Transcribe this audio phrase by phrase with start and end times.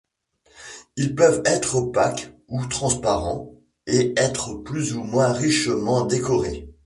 [0.95, 3.53] Ils peuvent être opaques ou transparents,
[3.85, 6.67] et être plus ou moins richement décorés.